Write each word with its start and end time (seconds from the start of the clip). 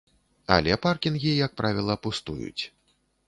Але 0.55 0.77
паркінгі, 0.85 1.31
як 1.45 1.51
правіла, 1.63 1.97
пустуюць. 2.05 2.63